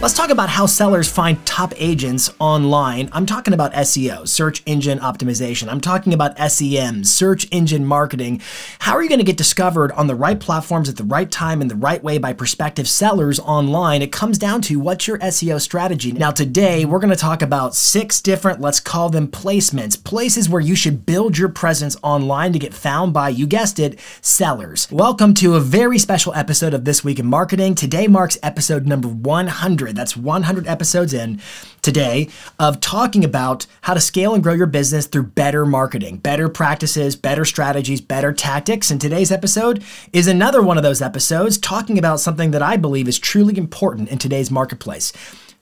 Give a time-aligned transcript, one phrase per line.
[0.00, 3.08] Let's talk about how sellers find top agents online.
[3.12, 5.66] I'm talking about SEO, search engine optimization.
[5.66, 8.40] I'm talking about SEM, search engine marketing.
[8.78, 11.60] How are you going to get discovered on the right platforms at the right time
[11.60, 14.00] in the right way by prospective sellers online?
[14.00, 16.12] It comes down to what's your SEO strategy.
[16.12, 20.60] Now, today we're going to talk about six different, let's call them placements, places where
[20.60, 24.86] you should build your presence online to get found by, you guessed it, sellers.
[24.92, 27.74] Welcome to a very special episode of This Week in Marketing.
[27.74, 29.87] Today marks episode number 100.
[29.88, 29.96] 100.
[29.96, 31.40] That's 100 episodes in
[31.82, 32.28] today
[32.58, 37.16] of talking about how to scale and grow your business through better marketing, better practices,
[37.16, 38.90] better strategies, better tactics.
[38.90, 43.08] And today's episode is another one of those episodes talking about something that I believe
[43.08, 45.12] is truly important in today's marketplace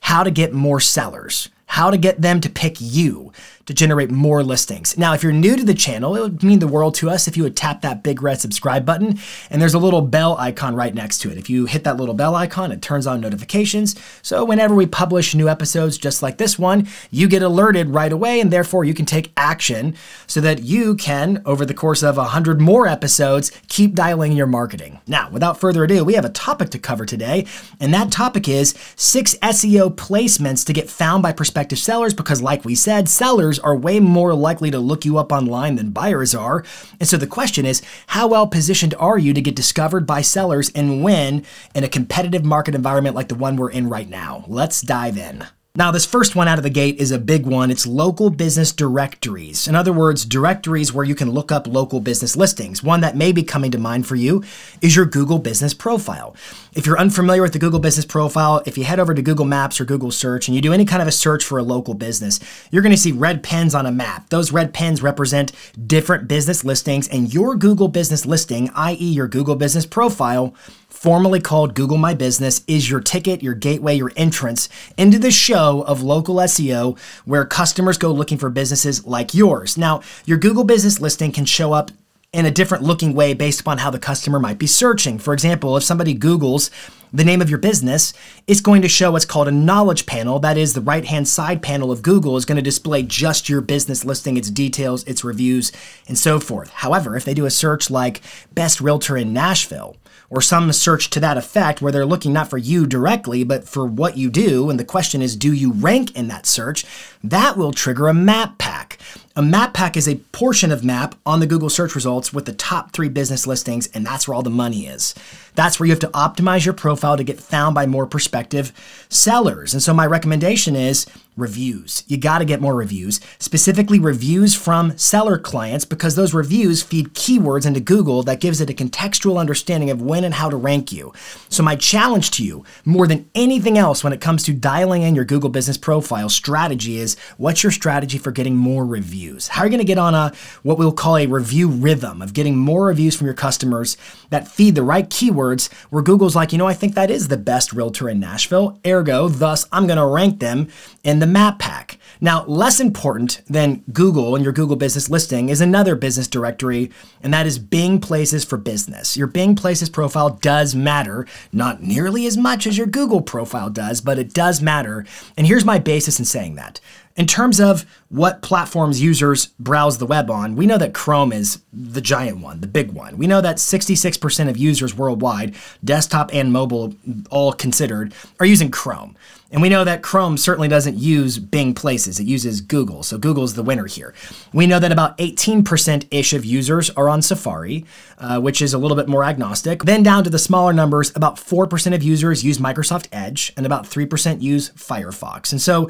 [0.01, 3.33] how to get more sellers, how to get them to pick you
[3.67, 4.97] to generate more listings.
[4.97, 7.37] Now, if you're new to the channel, it would mean the world to us if
[7.37, 9.19] you would tap that big red subscribe button,
[9.51, 11.37] and there's a little bell icon right next to it.
[11.37, 13.97] If you hit that little bell icon, it turns on notifications.
[14.23, 18.41] So whenever we publish new episodes just like this one, you get alerted right away,
[18.41, 22.61] and therefore you can take action so that you can, over the course of 100
[22.61, 25.01] more episodes, keep dialing your marketing.
[25.07, 27.47] Now, without further ado, we have a topic to cover today,
[27.81, 32.65] and that topic is six SEO placements to get found by prospective sellers because, like
[32.65, 36.65] we said, sellers are way more likely to look you up online than buyers are.
[37.01, 40.71] And so the question is, how well positioned are you to get discovered by sellers
[40.75, 44.45] and when in a competitive market environment like the one we're in right now?
[44.49, 45.47] Let's dive in.
[45.77, 47.71] Now, this first one out of the gate is a big one.
[47.71, 49.69] It's local business directories.
[49.69, 52.83] In other words, directories where you can look up local business listings.
[52.83, 54.43] One that may be coming to mind for you
[54.81, 56.35] is your Google Business Profile.
[56.73, 59.79] If you're unfamiliar with the Google Business Profile, if you head over to Google Maps
[59.79, 62.41] or Google Search and you do any kind of a search for a local business,
[62.71, 64.31] you're going to see red pins on a map.
[64.31, 65.53] Those red pins represent
[65.87, 70.55] different business listings, and your Google Business listing, i.e., your Google Business Profile,
[70.89, 75.83] formerly called Google My Business, is your ticket, your gateway, your entrance into the show
[75.83, 79.77] of local SEO where customers go looking for businesses like yours.
[79.77, 81.91] Now, your Google business listing can show up
[82.33, 85.19] in a different looking way based upon how the customer might be searching.
[85.19, 86.71] For example, if somebody Googles
[87.13, 88.13] the name of your business,
[88.47, 90.39] it's going to show what's called a knowledge panel.
[90.39, 93.61] That is, the right hand side panel of Google is going to display just your
[93.61, 95.73] business listing, its details, its reviews,
[96.09, 96.71] and so forth.
[96.71, 98.21] However, if they do a search like
[98.53, 99.97] best realtor in Nashville,
[100.29, 103.87] or some search to that effect where they're looking not for you directly, but for
[103.87, 106.85] what you do, and the question is, do you rank in that search?
[107.23, 108.99] That will trigger a map pack.
[109.37, 112.55] A map pack is a portion of map on the Google search results with the
[112.55, 115.15] top three business listings, and that's where all the money is.
[115.55, 118.73] That's where you have to optimize your profile to get found by more prospective
[119.09, 119.75] sellers.
[119.75, 122.03] And so, my recommendation is reviews.
[122.07, 127.15] You got to get more reviews, specifically reviews from seller clients, because those reviews feed
[127.15, 130.93] keywords into Google that gives it a contextual understanding of when and how to rank
[130.93, 131.13] you.
[131.49, 135.15] So, my challenge to you, more than anything else, when it comes to dialing in
[135.15, 139.49] your Google business profile strategy, is what's your strategy for getting more reviews?
[139.49, 140.33] How are you going to get on a
[140.63, 143.97] what we'll call a review rhythm of getting more reviews from your customers
[144.31, 147.37] that feed the right keywords where Google's like, you know, I think that is the
[147.37, 148.79] best realtor in Nashville.
[148.87, 150.69] Ergo, thus I'm going to rank them
[151.05, 151.99] in the map pack.
[152.21, 156.91] Now, less important than Google and your Google business listing is another business directory,
[157.23, 159.17] and that is Bing Places for Business.
[159.17, 164.01] Your Bing Places profile does matter, not nearly as much as your Google profile does,
[164.01, 165.05] but it does matter.
[165.37, 166.81] And here's my basis in saying that.
[167.17, 171.63] In terms of what platforms users browse the web on, we know that Chrome is
[171.73, 173.17] the giant one, the big one.
[173.17, 176.95] We know that 66% of users worldwide, desktop and mobile
[177.31, 179.17] all considered, are using Chrome.
[179.51, 183.03] And we know that Chrome certainly doesn't use Bing Places, it uses Google.
[183.03, 184.13] So Google's the winner here.
[184.53, 187.87] We know that about 18% ish of users are on Safari,
[188.19, 189.85] uh, which is a little bit more agnostic.
[189.85, 193.85] Then down to the smaller numbers, about 4% of users use Microsoft Edge, and about
[193.85, 195.53] 3% use Firefox.
[195.53, 195.89] And so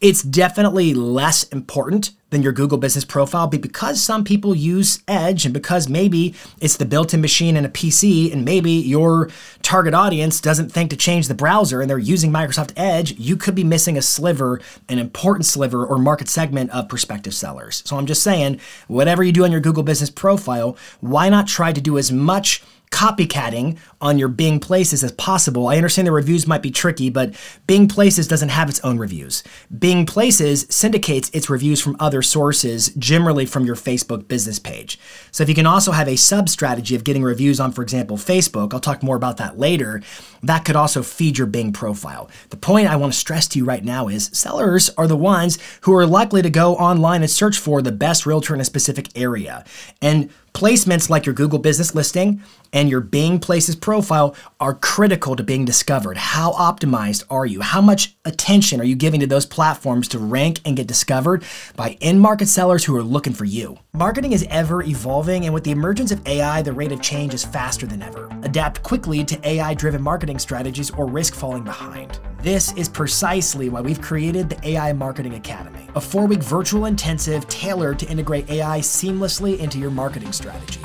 [0.00, 5.46] it's definitely less important than your Google business profile, but because some people use Edge
[5.46, 9.30] and because maybe it's the built in machine in a PC and maybe your
[9.62, 13.54] target audience doesn't think to change the browser and they're using Microsoft Edge, you could
[13.54, 17.82] be missing a sliver, an important sliver or market segment of prospective sellers.
[17.86, 21.72] So I'm just saying, whatever you do on your Google business profile, why not try
[21.72, 25.68] to do as much copycatting on your Bing Places as possible.
[25.68, 27.34] I understand the reviews might be tricky, but
[27.66, 29.42] Bing Places doesn't have its own reviews.
[29.76, 34.98] Bing Places syndicates its reviews from other sources, generally from your Facebook business page.
[35.30, 38.16] So if you can also have a sub strategy of getting reviews on, for example,
[38.16, 40.02] Facebook, I'll talk more about that later,
[40.42, 42.30] that could also feed your Bing profile.
[42.50, 45.58] The point I want to stress to you right now is sellers are the ones
[45.82, 49.08] who are likely to go online and search for the best realtor in a specific
[49.16, 49.64] area.
[50.00, 52.42] And Placements like your Google business listing
[52.72, 56.16] and your Bing Places profile are critical to being discovered.
[56.16, 57.60] How optimized are you?
[57.60, 61.44] How much attention are you giving to those platforms to rank and get discovered
[61.76, 63.78] by in market sellers who are looking for you?
[63.92, 67.44] Marketing is ever evolving, and with the emergence of AI, the rate of change is
[67.44, 68.28] faster than ever.
[68.42, 72.18] Adapt quickly to AI driven marketing strategies or risk falling behind.
[72.42, 77.48] This is precisely why we've created the AI Marketing Academy, a four week virtual intensive
[77.48, 80.80] tailored to integrate AI seamlessly into your marketing strategy.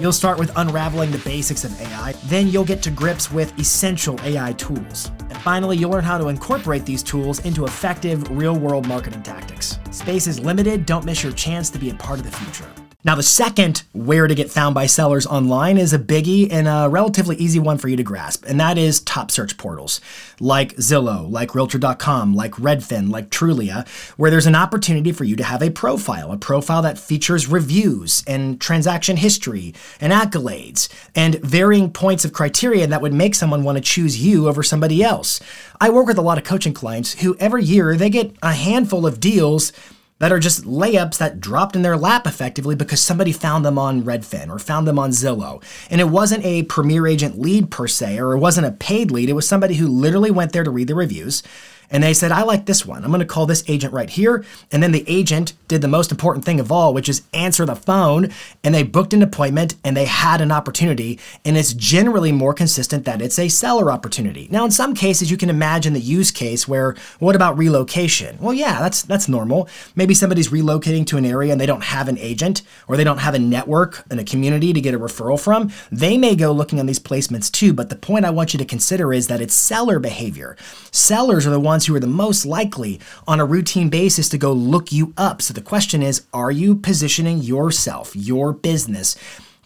[0.00, 4.18] You'll start with unraveling the basics of AI, then you'll get to grips with essential
[4.24, 5.12] AI tools.
[5.20, 9.78] And finally, you'll learn how to incorporate these tools into effective real world marketing tactics.
[9.92, 12.85] Space is limited, don't miss your chance to be a part of the future.
[13.04, 16.88] Now, the second where to get found by sellers online is a biggie and a
[16.90, 20.00] relatively easy one for you to grasp, and that is top search portals
[20.40, 25.44] like Zillow, like Realtor.com, like Redfin, like Trulia, where there's an opportunity for you to
[25.44, 31.92] have a profile, a profile that features reviews and transaction history and accolades and varying
[31.92, 35.38] points of criteria that would make someone want to choose you over somebody else.
[35.80, 39.06] I work with a lot of coaching clients who every year they get a handful
[39.06, 39.72] of deals
[40.18, 44.02] that are just layups that dropped in their lap effectively because somebody found them on
[44.02, 45.62] Redfin or found them on Zillow.
[45.90, 49.28] And it wasn't a Premier Agent lead per se, or it wasn't a paid lead.
[49.28, 51.42] It was somebody who literally went there to read the reviews
[51.90, 53.04] and they said, I like this one.
[53.04, 54.44] I'm going to call this agent right here.
[54.72, 57.76] And then the agent did the most important thing of all, which is answer the
[57.76, 58.30] phone.
[58.64, 61.18] And they booked an appointment and they had an opportunity.
[61.44, 64.48] And it's generally more consistent that it's a seller opportunity.
[64.50, 68.38] Now, in some cases, you can imagine the use case where, what about relocation?
[68.40, 69.68] Well, yeah, that's that's normal.
[69.94, 73.18] Maybe somebody's relocating to an area and they don't have an agent or they don't
[73.18, 75.70] have a network and a community to get a referral from.
[75.90, 77.72] They may go looking on these placements too.
[77.72, 80.56] But the point I want you to consider is that it's seller behavior.
[80.90, 84.38] Sellers are the ones ones who are the most likely on a routine basis to
[84.38, 85.42] go look you up.
[85.42, 89.14] So the question is are you positioning yourself, your business,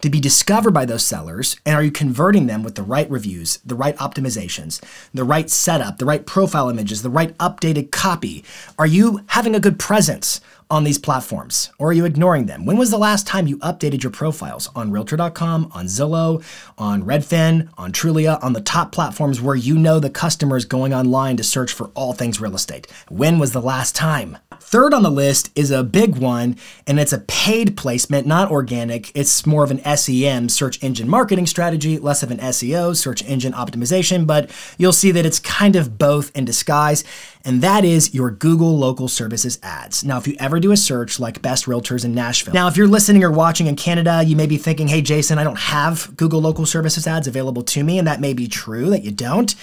[0.01, 1.55] to be discovered by those sellers?
[1.65, 5.99] And are you converting them with the right reviews, the right optimizations, the right setup,
[5.99, 8.43] the right profile images, the right updated copy?
[8.77, 10.41] Are you having a good presence
[10.71, 11.69] on these platforms?
[11.77, 12.65] Or are you ignoring them?
[12.65, 16.43] When was the last time you updated your profiles on Realtor.com, on Zillow,
[16.77, 20.93] on Redfin, on Trulia, on the top platforms where you know the customer is going
[20.93, 22.87] online to search for all things real estate?
[23.09, 24.37] When was the last time?
[24.61, 26.55] Third on the list is a big one,
[26.85, 29.11] and it's a paid placement, not organic.
[29.15, 33.53] It's more of an SEM, search engine marketing strategy, less of an SEO, search engine
[33.53, 37.03] optimization, but you'll see that it's kind of both in disguise,
[37.43, 40.03] and that is your Google local services ads.
[40.03, 42.87] Now, if you ever do a search like best realtors in Nashville, now if you're
[42.87, 46.39] listening or watching in Canada, you may be thinking, hey, Jason, I don't have Google
[46.39, 49.55] local services ads available to me, and that may be true that you don't.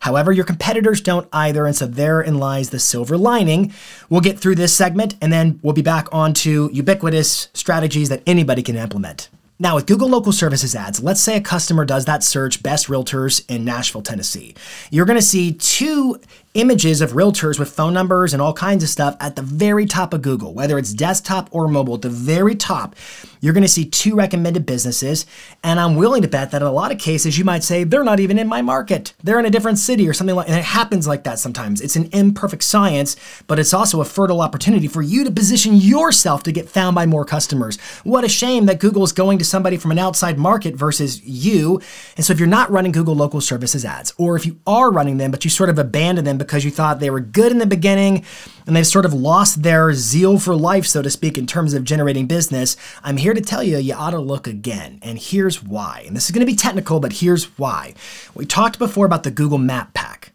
[0.00, 3.72] However, your competitors don't either, and so therein lies the silver lining.
[4.08, 8.22] We'll get through this segment and then we'll be back on to ubiquitous strategies that
[8.26, 9.28] anybody can implement.
[9.58, 13.42] Now, with Google Local Services ads, let's say a customer does that search best realtors
[13.48, 14.54] in Nashville, Tennessee.
[14.90, 16.20] You're going to see two
[16.56, 20.14] images of realtors with phone numbers and all kinds of stuff at the very top
[20.14, 22.96] of Google, whether it's desktop or mobile, at the very top,
[23.40, 25.26] you're going to see two recommended businesses.
[25.62, 28.02] And I'm willing to bet that in a lot of cases, you might say, they're
[28.02, 29.12] not even in my market.
[29.22, 30.52] They're in a different city or something like that.
[30.52, 31.80] And it happens like that sometimes.
[31.80, 33.16] It's an imperfect science,
[33.46, 37.04] but it's also a fertile opportunity for you to position yourself to get found by
[37.04, 37.78] more customers.
[38.02, 41.80] What a shame that Google is going to somebody from an outside market versus you.
[42.16, 45.18] And so if you're not running Google local services ads, or if you are running
[45.18, 47.66] them, but you sort of abandon them because you thought they were good in the
[47.66, 48.24] beginning
[48.66, 51.84] and they've sort of lost their zeal for life, so to speak, in terms of
[51.84, 54.98] generating business, I'm here to tell you you ought to look again.
[55.02, 56.04] And here's why.
[56.06, 57.94] And this is going to be technical, but here's why.
[58.34, 60.32] We talked before about the Google Map Pack.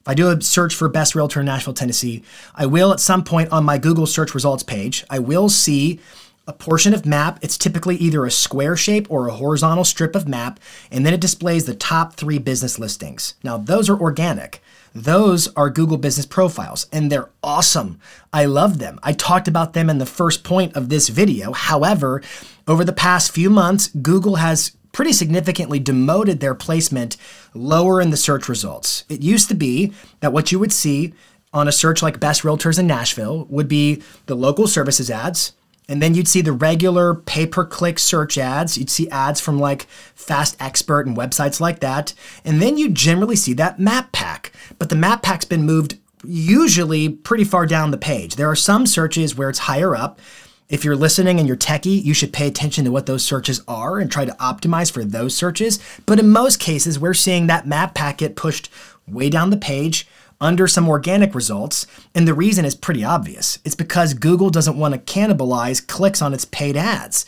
[0.00, 2.24] If I do a search for best realtor in Nashville, Tennessee,
[2.56, 6.00] I will at some point on my Google search results page, I will see
[6.46, 7.38] a portion of map.
[7.40, 10.58] It's typically either a square shape or a horizontal strip of map,
[10.90, 13.34] and then it displays the top three business listings.
[13.44, 14.60] Now, those are organic.
[14.94, 17.98] Those are Google business profiles and they're awesome.
[18.32, 18.98] I love them.
[19.02, 21.52] I talked about them in the first point of this video.
[21.52, 22.22] However,
[22.68, 27.16] over the past few months, Google has pretty significantly demoted their placement
[27.54, 29.04] lower in the search results.
[29.08, 31.14] It used to be that what you would see
[31.52, 35.52] on a search like Best Realtors in Nashville would be the local services ads,
[35.88, 38.78] and then you'd see the regular pay per click search ads.
[38.78, 39.82] You'd see ads from like
[40.14, 42.14] Fast Expert and websites like that.
[42.44, 44.52] And then you generally see that map pack.
[44.78, 48.36] But the map pack's been moved usually pretty far down the page.
[48.36, 50.20] There are some searches where it's higher up.
[50.68, 53.98] If you're listening and you're techie, you should pay attention to what those searches are
[53.98, 55.78] and try to optimize for those searches.
[56.06, 58.70] But in most cases, we're seeing that map packet pushed
[59.06, 60.06] way down the page
[60.42, 63.58] under some organic results, and the reason is pretty obvious.
[63.64, 67.24] It's because Google doesn't want to cannibalize clicks on its paid ads.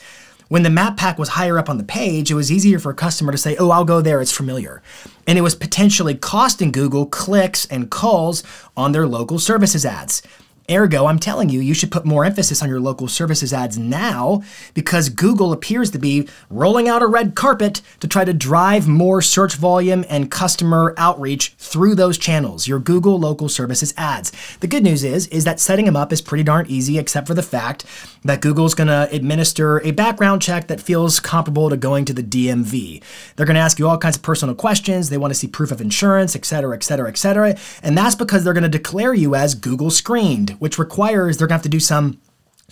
[0.49, 2.94] when the map pack was higher up on the page, it was easier for a
[2.94, 4.83] customer to say, oh, I'll go there, it's familiar.
[5.26, 8.42] And it was potentially costing Google clicks and calls
[8.76, 10.23] on their local services ads.
[10.71, 14.42] Ergo, I'm telling you, you should put more emphasis on your local services ads now
[14.73, 19.21] because Google appears to be rolling out a red carpet to try to drive more
[19.21, 24.33] search volume and customer outreach through those channels, your Google local services ads.
[24.61, 27.35] The good news is is that setting them up is pretty darn easy except for
[27.35, 27.85] the fact
[28.23, 32.23] that Google's going to administer a background check that feels comparable to going to the
[32.23, 33.02] DMV.
[33.37, 35.71] They're going to ask you all kinds of personal questions, they want to see proof
[35.71, 39.12] of insurance, et cetera, et cetera, et cetera, and that's because they're going to declare
[39.12, 42.20] you as Google screened which requires they're going to have to do some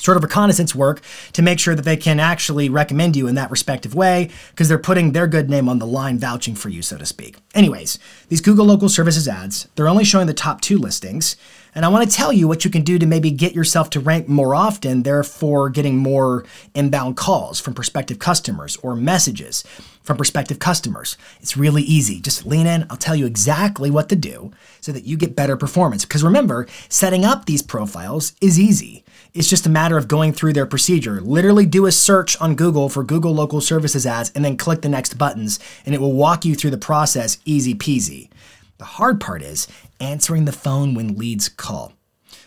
[0.03, 1.01] sort of reconnaissance work
[1.33, 4.79] to make sure that they can actually recommend you in that respective way because they're
[4.79, 7.37] putting their good name on the line vouching for you so to speak.
[7.55, 11.37] Anyways, these Google local services ads, they're only showing the top 2 listings
[11.75, 14.01] and I want to tell you what you can do to maybe get yourself to
[14.01, 16.45] rank more often, therefore getting more
[16.75, 19.65] inbound calls from prospective customers or messages
[20.03, 21.17] from prospective customers.
[21.41, 22.21] It's really easy.
[22.21, 22.87] Just lean in.
[22.91, 24.51] I'll tell you exactly what to do
[24.83, 26.05] so that you get better performance.
[26.05, 29.02] Because remember, setting up these profiles is easy.
[29.35, 31.19] It's just a matter of going through their procedure.
[31.21, 34.91] Literally do a search on Google for Google local services ads and then click the
[34.91, 38.29] next buttons, and it will walk you through the process easy peasy.
[38.77, 39.69] The hard part is
[40.01, 41.95] answering the phone when leads call.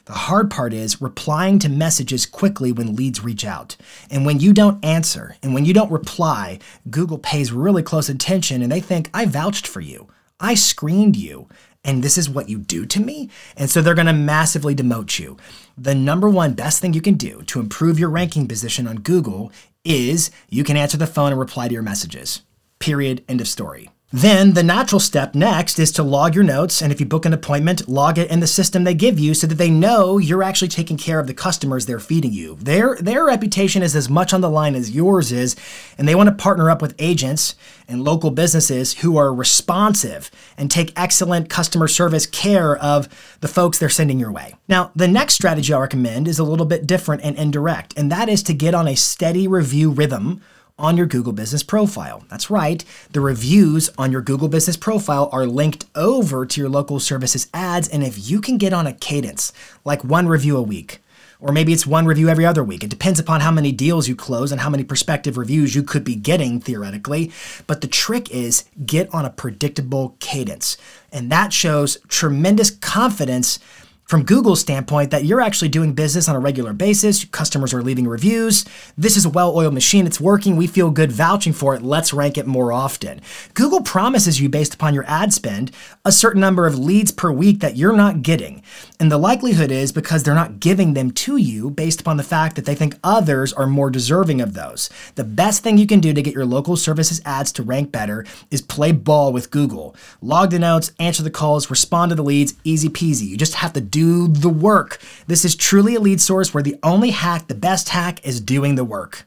[0.05, 3.75] The hard part is replying to messages quickly when leads reach out.
[4.11, 6.59] And when you don't answer and when you don't reply,
[6.91, 10.07] Google pays really close attention and they think, I vouched for you.
[10.39, 11.47] I screened you.
[11.85, 13.29] And this is what you do to me?
[13.55, 15.37] And so they're going to massively demote you.
[15.77, 19.51] The number one best thing you can do to improve your ranking position on Google
[19.85, 22.41] is you can answer the phone and reply to your messages.
[22.79, 23.23] Period.
[23.29, 23.89] End of story.
[24.13, 27.33] Then the natural step next is to log your notes, and if you book an
[27.33, 30.67] appointment, log it in the system they give you so that they know you're actually
[30.67, 32.55] taking care of the customers they're feeding you.
[32.62, 35.55] Their their reputation is as much on the line as yours is,
[35.97, 37.55] and they want to partner up with agents
[37.88, 43.09] and local businesses who are responsive and take excellent customer service care of
[43.41, 44.53] the folks they're sending your way.
[44.67, 48.29] Now, the next strategy I recommend is a little bit different and indirect, and that
[48.29, 50.41] is to get on a steady review rhythm
[50.77, 52.24] on your Google Business Profile.
[52.29, 57.00] That's right, the reviews on your Google Business Profile are linked over to your local
[57.00, 59.53] services ads, and if you can get on a cadence,
[59.86, 61.00] like one review a week,
[61.39, 62.84] or maybe it's one review every other week.
[62.84, 66.03] It depends upon how many deals you close and how many prospective reviews you could
[66.03, 67.32] be getting theoretically.
[67.67, 70.77] But the trick is get on a predictable cadence.
[71.12, 73.60] And that shows tremendous confidence
[74.05, 78.07] from Google's standpoint that you're actually doing business on a regular basis, customers are leaving
[78.07, 78.63] reviews.
[78.95, 82.13] This is a well oiled machine, it's working, we feel good vouching for it, let's
[82.13, 83.19] rank it more often.
[83.55, 85.71] Google promises you, based upon your ad spend,
[86.05, 88.62] a certain number of leads per week that you're not getting.
[88.97, 92.55] And the likelihood is because they're not giving them to you based upon the fact
[92.55, 94.89] that they think others are more deserving of those.
[95.15, 98.25] The best thing you can do to get your local services ads to rank better
[98.51, 99.95] is play ball with Google.
[100.21, 103.27] Log the notes, answer the calls, respond to the leads, easy peasy.
[103.27, 105.01] You just have to do the work.
[105.27, 108.75] This is truly a lead source where the only hack, the best hack, is doing
[108.75, 109.25] the work.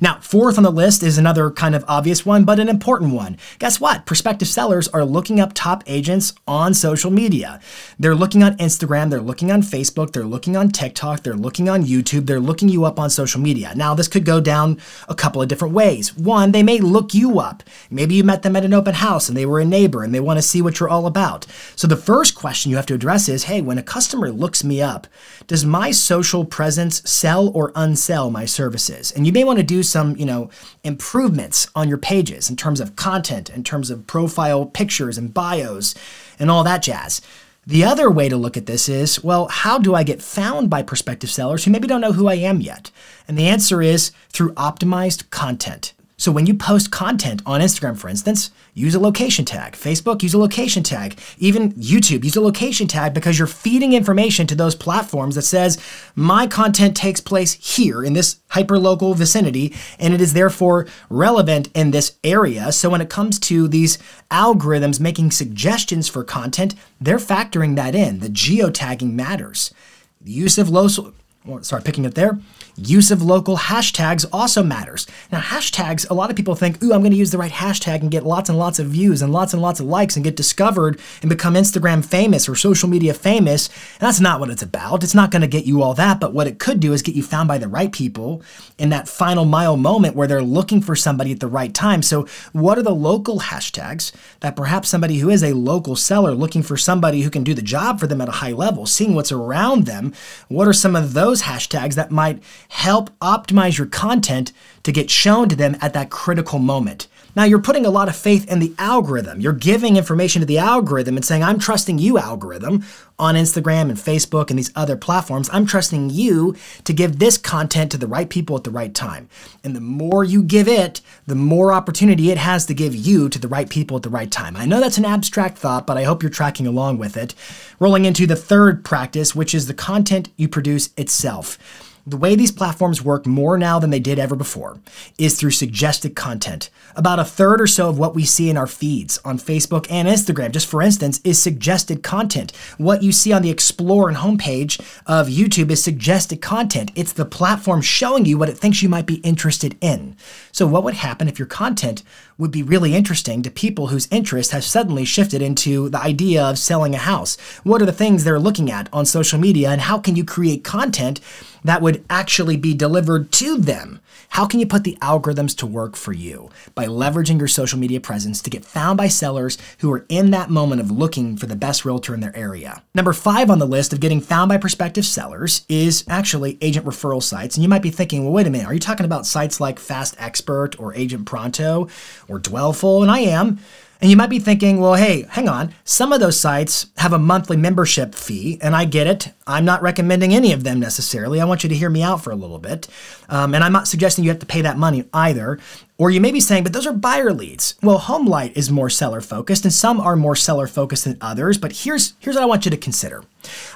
[0.00, 3.38] Now, fourth on the list is another kind of obvious one, but an important one.
[3.58, 4.06] Guess what?
[4.06, 7.60] Prospective sellers are looking up top agents on social media.
[7.98, 11.84] They're looking on Instagram, they're looking on Facebook, they're looking on TikTok, they're looking on
[11.84, 13.72] YouTube, they're looking you up on social media.
[13.74, 16.16] Now, this could go down a couple of different ways.
[16.16, 17.62] One, they may look you up.
[17.90, 20.20] Maybe you met them at an open house and they were a neighbor and they
[20.20, 21.46] want to see what you're all about.
[21.76, 24.80] So, the first question you have to address is hey, when a customer looks me
[24.82, 25.06] up,
[25.46, 29.12] does my social presence sell or unsell my services?
[29.12, 30.50] And you may want to do some, you know,
[30.84, 35.94] improvements on your pages in terms of content, in terms of profile pictures and bios
[36.38, 37.22] and all that jazz.
[37.66, 40.82] The other way to look at this is, well, how do I get found by
[40.82, 42.90] prospective sellers who maybe don't know who I am yet?
[43.26, 45.94] And the answer is through optimized content.
[46.22, 49.72] So when you post content on Instagram, for instance, use a location tag.
[49.72, 51.18] Facebook, use a location tag.
[51.36, 55.82] Even YouTube, use a location tag because you're feeding information to those platforms that says,
[56.14, 61.90] my content takes place here in this hyperlocal vicinity, and it is therefore relevant in
[61.90, 62.70] this area.
[62.70, 63.98] So when it comes to these
[64.30, 68.20] algorithms making suggestions for content, they're factoring that in.
[68.20, 69.74] The geotagging matters.
[70.20, 71.14] The use of local,
[71.62, 72.38] sorry, picking it there.
[72.76, 75.06] Use of local hashtags also matters.
[75.30, 78.00] Now, hashtags, a lot of people think, ooh, I'm going to use the right hashtag
[78.00, 80.36] and get lots and lots of views and lots and lots of likes and get
[80.36, 83.68] discovered and become Instagram famous or social media famous.
[83.68, 85.04] And that's not what it's about.
[85.04, 87.14] It's not going to get you all that, but what it could do is get
[87.14, 88.42] you found by the right people
[88.78, 92.00] in that final mile moment where they're looking for somebody at the right time.
[92.00, 96.62] So, what are the local hashtags that perhaps somebody who is a local seller looking
[96.62, 99.32] for somebody who can do the job for them at a high level, seeing what's
[99.32, 100.14] around them,
[100.48, 101.42] what are some of those?
[101.42, 104.50] hashtags that might help optimize your content
[104.82, 107.06] to get shown to them at that critical moment.
[107.36, 109.40] Now, you're putting a lot of faith in the algorithm.
[109.40, 112.84] You're giving information to the algorithm and saying, I'm trusting you, algorithm,
[113.18, 115.48] on Instagram and Facebook and these other platforms.
[115.52, 119.28] I'm trusting you to give this content to the right people at the right time.
[119.62, 123.38] And the more you give it, the more opportunity it has to give you to
[123.38, 124.56] the right people at the right time.
[124.56, 127.34] I know that's an abstract thought, but I hope you're tracking along with it.
[127.78, 131.58] Rolling into the third practice, which is the content you produce itself.
[132.04, 134.80] The way these platforms work more now than they did ever before
[135.18, 136.68] is through suggested content.
[136.96, 140.08] About a third or so of what we see in our feeds on Facebook and
[140.08, 142.50] Instagram, just for instance, is suggested content.
[142.76, 146.90] What you see on the Explore and homepage of YouTube is suggested content.
[146.96, 150.16] It's the platform showing you what it thinks you might be interested in.
[150.50, 152.02] So, what would happen if your content
[152.42, 156.58] would be really interesting to people whose interest has suddenly shifted into the idea of
[156.58, 157.38] selling a house?
[157.62, 160.64] What are the things they're looking at on social media, and how can you create
[160.64, 161.20] content
[161.64, 164.00] that would actually be delivered to them?
[164.30, 166.48] How can you put the algorithms to work for you?
[166.74, 170.48] By leveraging your social media presence to get found by sellers who are in that
[170.48, 172.82] moment of looking for the best realtor in their area.
[172.94, 177.22] Number five on the list of getting found by prospective sellers is actually agent referral
[177.22, 177.56] sites.
[177.56, 179.78] And you might be thinking, well, wait a minute, are you talking about sites like
[179.78, 181.88] Fast Expert or Agent Pronto
[182.32, 183.02] or Dwellful?
[183.02, 183.58] And I am.
[184.02, 185.72] And you might be thinking, well, hey, hang on.
[185.84, 189.32] Some of those sites have a monthly membership fee, and I get it.
[189.46, 191.40] I'm not recommending any of them necessarily.
[191.40, 192.88] I want you to hear me out for a little bit.
[193.28, 195.60] Um, and I'm not suggesting you have to pay that money either.
[195.98, 197.76] Or you may be saying, but those are buyer leads.
[197.80, 201.56] Well, HomeLight is more seller focused, and some are more seller focused than others.
[201.56, 203.22] But here's, here's what I want you to consider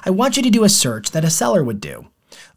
[0.03, 2.07] I want you to do a search that a seller would do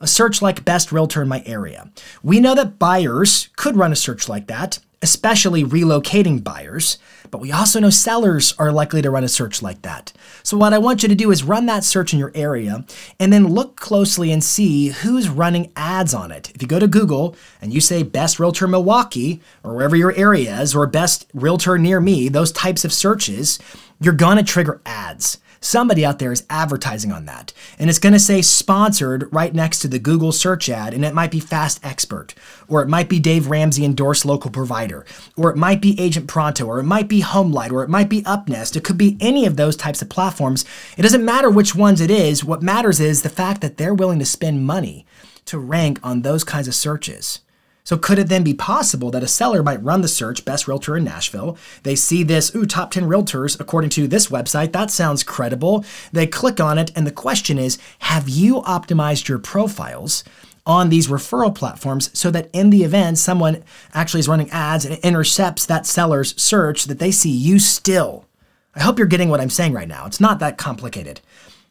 [0.01, 1.91] a search like best realtor in my area.
[2.23, 6.99] We know that buyers could run a search like that, especially relocating buyers,
[7.31, 10.13] but we also know sellers are likely to run a search like that.
[10.43, 12.85] So, what I want you to do is run that search in your area
[13.19, 16.51] and then look closely and see who's running ads on it.
[16.55, 20.61] If you go to Google and you say best realtor Milwaukee or wherever your area
[20.61, 23.59] is, or best realtor near me, those types of searches,
[24.01, 25.39] you're gonna trigger ads.
[25.63, 27.53] Somebody out there is advertising on that.
[27.79, 31.13] And it's going to say sponsored right next to the Google search ad, and it
[31.13, 32.35] might be Fast Expert,
[32.67, 35.05] or it might be Dave Ramsey endorsed local provider,
[35.37, 38.23] or it might be Agent Pronto, or it might be HomeLight, or it might be
[38.23, 38.75] UpNest.
[38.75, 40.65] It could be any of those types of platforms.
[40.97, 42.43] It doesn't matter which ones it is.
[42.43, 45.05] What matters is the fact that they're willing to spend money
[45.45, 47.41] to rank on those kinds of searches.
[47.85, 50.97] So could it then be possible that a seller might run the search best realtor
[50.97, 51.57] in Nashville?
[51.83, 54.73] They see this, ooh, top 10 realtors according to this website.
[54.73, 55.85] That sounds credible.
[56.13, 60.25] They click on it and the question is, have you optimized your profiles?
[60.67, 63.65] on these referral platforms so that in the event someone
[63.95, 68.27] actually is running ads and intercepts that seller's search that they see you still.
[68.75, 70.07] I hope you're getting what I'm saying right now.
[70.07, 71.21] It's not that complicated.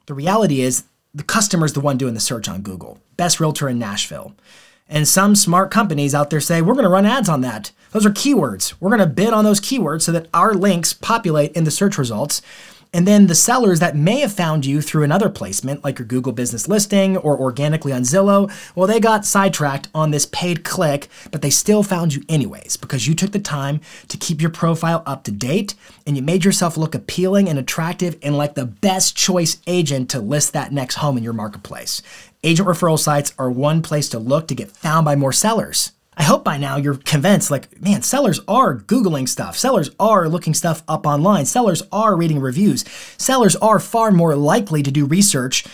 [0.08, 3.00] The reality is the customer's the one doing the search on Google.
[3.16, 4.36] Best realtor in Nashville.
[4.90, 7.72] And some smart companies out there say, we're going to run ads on that.
[7.92, 8.74] Those are keywords.
[8.80, 11.98] We're going to bid on those keywords so that our links populate in the search
[11.98, 12.42] results.
[12.92, 16.34] And then the sellers that may have found you through another placement, like your Google
[16.34, 21.44] business listing or organically on Zillow, well, they got sidetracked on this paid click, but
[21.44, 25.24] they still found you anyways because you took the time to keep your profile up
[25.26, 25.76] to date
[26.08, 30.20] and you made yourself look appealing and attractive and like the best choice agent to
[30.20, 32.02] list that next home in your marketplace.
[32.42, 35.92] Agent referral sites are one place to look to get found by more sellers.
[36.16, 39.58] I hope by now you're convinced like, man, sellers are Googling stuff.
[39.58, 41.46] Sellers are looking stuff up online.
[41.46, 42.86] Sellers are reading reviews.
[43.18, 45.66] Sellers are far more likely to do research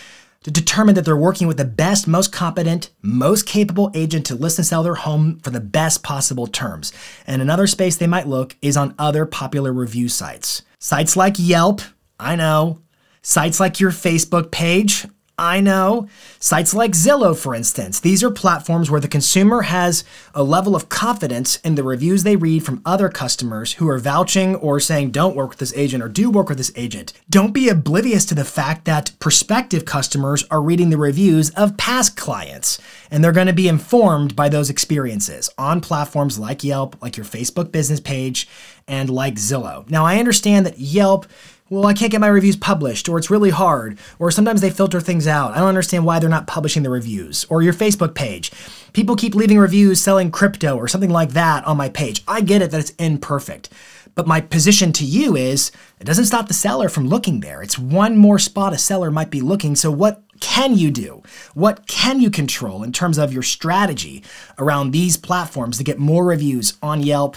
[0.42, 4.58] to determine that they're working with the best, most competent, most capable agent to list
[4.58, 6.92] and sell their home for the best possible terms.
[7.28, 10.62] And another space they might look is on other popular review sites.
[10.80, 11.80] Sites like Yelp,
[12.18, 12.80] I know.
[13.22, 15.06] Sites like your Facebook page,
[15.38, 16.08] I know.
[16.38, 20.02] Sites like Zillow, for instance, these are platforms where the consumer has
[20.34, 24.54] a level of confidence in the reviews they read from other customers who are vouching
[24.56, 27.12] or saying, don't work with this agent or do work with this agent.
[27.28, 32.16] Don't be oblivious to the fact that prospective customers are reading the reviews of past
[32.16, 32.78] clients,
[33.10, 37.26] and they're going to be informed by those experiences on platforms like Yelp, like your
[37.26, 38.48] Facebook business page,
[38.88, 39.86] and like Zillow.
[39.90, 41.26] Now, I understand that Yelp
[41.68, 45.00] well, I can't get my reviews published, or it's really hard, or sometimes they filter
[45.00, 45.52] things out.
[45.52, 47.44] I don't understand why they're not publishing the reviews.
[47.50, 48.52] Or your Facebook page.
[48.92, 52.22] People keep leaving reviews selling crypto or something like that on my page.
[52.28, 53.68] I get it that it's imperfect.
[54.14, 57.62] But my position to you is it doesn't stop the seller from looking there.
[57.62, 59.76] It's one more spot a seller might be looking.
[59.76, 61.22] So, what can you do?
[61.52, 64.22] What can you control in terms of your strategy
[64.58, 67.36] around these platforms to get more reviews on Yelp,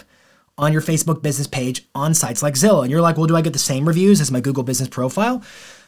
[0.60, 2.82] on your Facebook business page on sites like Zillow.
[2.82, 5.42] And you're like, well, do I get the same reviews as my Google business profile?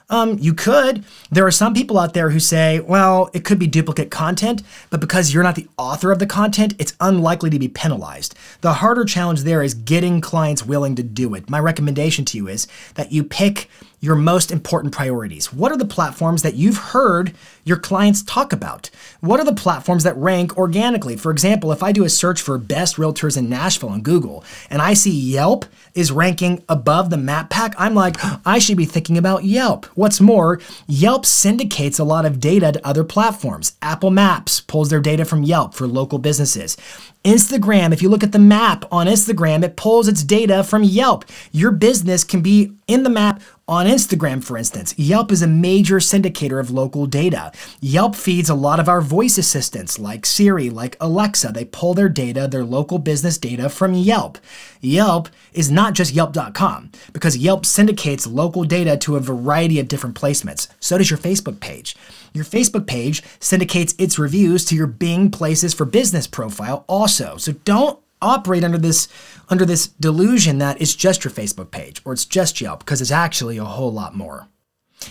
[0.10, 1.06] Um, you could.
[1.32, 5.00] There are some people out there who say, well, it could be duplicate content, but
[5.00, 8.36] because you're not the author of the content, it's unlikely to be penalized.
[8.60, 11.50] The harder challenge there is getting clients willing to do it.
[11.50, 13.70] My recommendation to you is that you pick
[14.02, 15.54] your most important priorities.
[15.54, 17.34] What are the platforms that you've heard
[17.64, 18.90] your clients talk about?
[19.20, 21.16] What are the platforms that rank organically?
[21.16, 24.82] For example, if I do a search for best realtors in Nashville on Google and
[24.82, 29.20] I see Yelp is ranking above the map pack, I'm like, I should be thinking
[29.20, 29.86] about Yelp.
[29.94, 33.78] What's more, Yelp syndicates a lot of data to other platforms.
[33.84, 36.76] Apple Maps pulls their data from Yelp for local businesses.
[37.24, 41.24] Instagram, if you look at the map on Instagram, it pulls its data from Yelp.
[41.52, 44.94] Your business can be in the map on Instagram, for instance.
[44.98, 47.52] Yelp is a major syndicator of local data.
[47.80, 51.52] Yelp feeds a lot of our voice assistants like Siri, like Alexa.
[51.54, 54.40] They pull their data, their local business data from Yelp.
[54.82, 60.20] Yelp is not just Yelp.com because Yelp syndicates local data to a variety of different
[60.20, 60.68] placements.
[60.80, 61.96] So does your Facebook page.
[62.34, 67.38] Your Facebook page syndicates its reviews to your Bing Places for Business profile also.
[67.38, 69.08] So don't operate under this
[69.50, 73.12] under this delusion that it's just your Facebook page or it's just Yelp because it's
[73.12, 74.48] actually a whole lot more.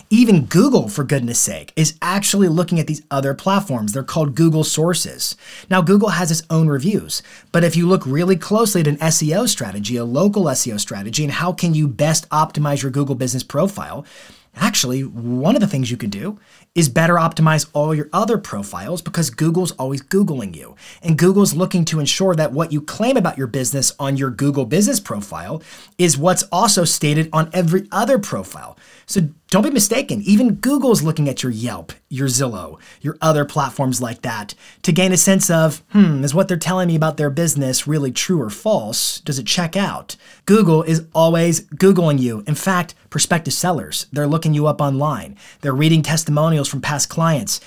[0.09, 3.92] Even Google, for goodness sake, is actually looking at these other platforms.
[3.92, 5.37] They're called Google sources.
[5.68, 9.48] Now, Google has its own reviews, but if you look really closely at an SEO
[9.48, 14.04] strategy, a local SEO strategy, and how can you best optimize your Google business profile,
[14.56, 16.38] Actually, one of the things you could do
[16.74, 20.74] is better optimize all your other profiles because Google's always Googling you.
[21.02, 24.66] And Google's looking to ensure that what you claim about your business on your Google
[24.66, 25.62] business profile
[25.98, 28.76] is what's also stated on every other profile.
[29.10, 34.00] So don't be mistaken, even Google's looking at your Yelp, your Zillow, your other platforms
[34.00, 37.28] like that to gain a sense of, hmm, is what they're telling me about their
[37.28, 39.18] business really true or false?
[39.18, 40.14] Does it check out?
[40.46, 42.44] Google is always Googling you.
[42.46, 45.36] In fact, prospective sellers, they're looking you up online.
[45.60, 47.60] They're reading testimonials from past clients.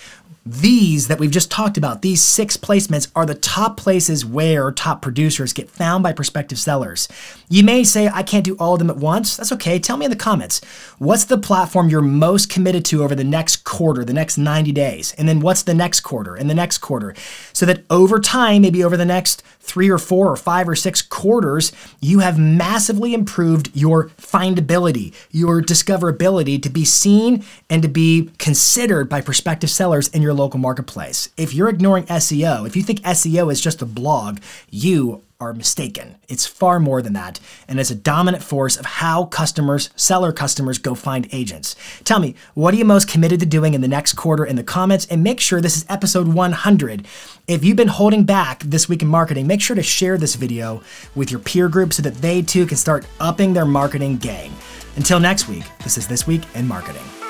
[0.45, 5.01] These that we've just talked about, these six placements are the top places where top
[5.01, 7.07] producers get found by prospective sellers.
[7.47, 9.37] You may say, I can't do all of them at once.
[9.37, 9.79] That's okay.
[9.79, 10.59] Tell me in the comments.
[10.97, 15.13] What's the platform you're most committed to over the next quarter, the next 90 days?
[15.17, 17.15] And then what's the next quarter and the next quarter?
[17.53, 21.01] So that over time, maybe over the next three or four or five or six
[21.01, 21.71] quarters,
[22.01, 29.07] you have massively improved your findability, your discoverability to be seen and to be considered
[29.07, 31.29] by prospective sellers in your local marketplace.
[31.37, 36.15] If you're ignoring SEO, if you think SEO is just a blog, you are mistaken.
[36.27, 40.77] It's far more than that, and it's a dominant force of how customers, seller customers,
[40.77, 41.75] go find agents.
[42.03, 44.63] Tell me, what are you most committed to doing in the next quarter in the
[44.63, 45.05] comments?
[45.07, 47.05] And make sure this is episode 100.
[47.47, 50.81] If you've been holding back this week in marketing, make sure to share this video
[51.13, 54.53] with your peer group so that they too can start upping their marketing game.
[54.95, 57.22] Until next week, this is This Week in Marketing.